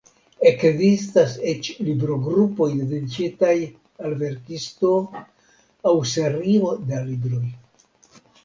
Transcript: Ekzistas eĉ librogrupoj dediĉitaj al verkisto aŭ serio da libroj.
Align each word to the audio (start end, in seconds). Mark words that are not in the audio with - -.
Ekzistas 0.51 1.35
eĉ 1.51 1.69
librogrupoj 1.89 2.69
dediĉitaj 2.79 3.53
al 4.07 4.17
verkisto 4.23 4.95
aŭ 5.91 5.95
serio 6.17 6.77
da 6.91 7.07
libroj. 7.13 7.47